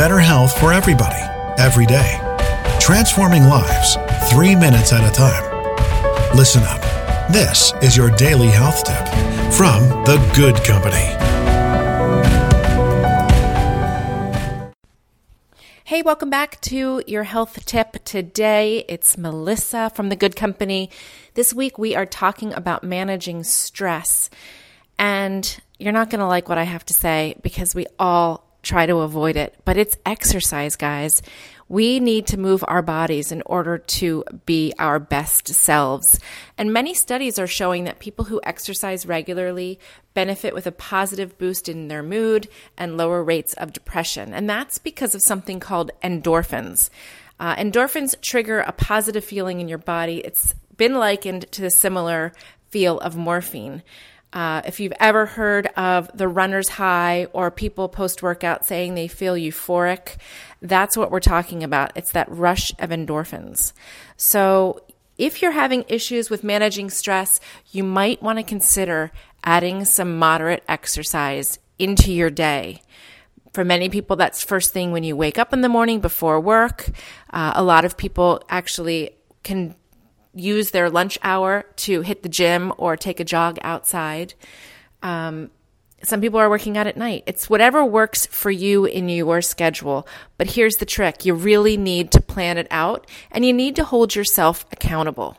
[0.00, 1.20] better health for everybody,
[1.58, 2.18] every day.
[2.80, 3.98] Transforming lives,
[4.30, 5.44] three minutes at a time.
[6.34, 6.80] Listen up.
[7.30, 9.06] This is your daily health tip
[9.52, 11.04] from The Good Company.
[15.84, 18.02] Hey, welcome back to your health tip.
[18.02, 20.88] Today it's Melissa from The Good Company.
[21.34, 24.30] This week we are talking about managing stress.
[24.98, 28.86] And you're not going to like what I have to say because we all try
[28.86, 31.22] to avoid it, but it's exercise, guys.
[31.68, 36.18] We need to move our bodies in order to be our best selves.
[36.58, 39.78] And many studies are showing that people who exercise regularly
[40.12, 44.34] benefit with a positive boost in their mood and lower rates of depression.
[44.34, 46.90] And that's because of something called endorphins.
[47.38, 50.18] Uh, endorphins trigger a positive feeling in your body.
[50.18, 52.32] It's been likened to the similar
[52.68, 53.82] feel of morphine.
[54.32, 59.08] Uh, if you've ever heard of the runner's high or people post workout saying they
[59.08, 60.16] feel euphoric,
[60.62, 61.92] that's what we're talking about.
[61.96, 63.72] It's that rush of endorphins.
[64.16, 64.82] So,
[65.18, 67.40] if you're having issues with managing stress,
[67.72, 69.12] you might want to consider
[69.44, 72.80] adding some moderate exercise into your day.
[73.52, 76.88] For many people, that's first thing when you wake up in the morning before work.
[77.30, 79.10] Uh, a lot of people actually
[79.42, 79.74] can
[80.34, 84.34] use their lunch hour to hit the gym or take a jog outside.
[85.02, 85.50] Um,
[86.02, 87.24] some people are working out at night.
[87.26, 90.06] It's whatever works for you in your schedule.
[90.38, 93.84] But here's the trick you really need to plan it out and you need to
[93.84, 95.36] hold yourself accountable.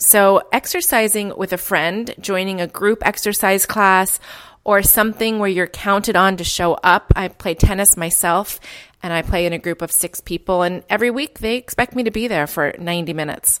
[0.00, 4.20] So, exercising with a friend, joining a group exercise class,
[4.68, 7.10] or something where you're counted on to show up.
[7.16, 8.60] I play tennis myself
[9.02, 12.02] and I play in a group of six people, and every week they expect me
[12.02, 13.60] to be there for 90 minutes.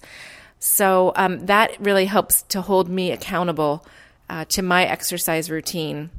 [0.58, 3.86] So um, that really helps to hold me accountable
[4.28, 6.10] uh, to my exercise routine.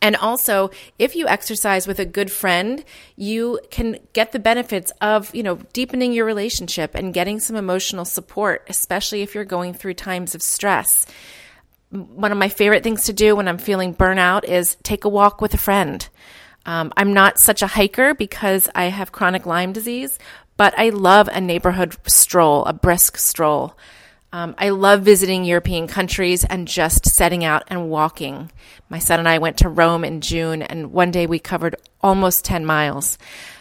[0.00, 5.32] And also, if you exercise with a good friend, you can get the benefits of,
[5.32, 9.94] you know, deepening your relationship and getting some emotional support, especially if you're going through
[9.94, 11.06] times of stress.
[11.90, 15.40] One of my favorite things to do when I'm feeling burnout is take a walk
[15.40, 16.08] with a friend.
[16.64, 20.18] Um, I'm not such a hiker because I have chronic Lyme disease,
[20.56, 23.76] but I love a neighborhood stroll, a brisk stroll.
[24.34, 28.50] Um, I love visiting European countries and just setting out and walking.
[28.88, 32.44] My son and I went to Rome in June, and one day we covered almost
[32.44, 33.18] 10 miles.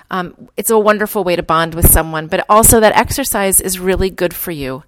[0.09, 4.09] Um, it's a wonderful way to bond with someone, but also that exercise is really
[4.09, 4.83] good for you.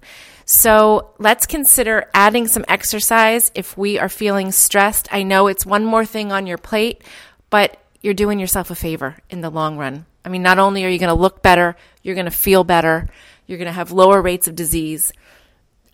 [0.46, 5.08] So let's consider adding some exercise if we are feeling stressed.
[5.10, 7.02] I know it's one more thing on your plate,
[7.50, 10.04] but you're doing yourself a favor in the long run.
[10.26, 13.08] I mean, not only are you going to look better, you're going to feel better,
[13.46, 15.10] you're going to have lower rates of disease.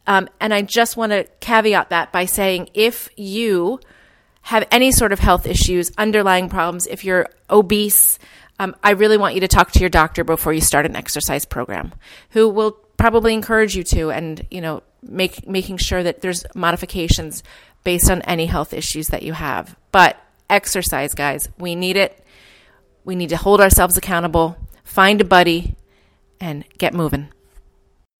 [0.08, 3.78] Um, and I just want to caveat that by saying if you
[4.42, 8.18] have any sort of health issues, underlying problems, if you're obese,
[8.58, 11.44] um, I really want you to talk to your doctor before you start an exercise
[11.44, 11.92] program,
[12.30, 17.44] who will probably encourage you to, and you know, make making sure that there's modifications
[17.84, 19.76] based on any health issues that you have.
[19.92, 20.20] But
[20.50, 22.22] exercise, guys, we need it.
[23.04, 25.76] We need to hold ourselves accountable, find a buddy,
[26.40, 27.28] and get moving.